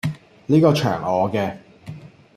[0.47, 1.37] 呢個場我既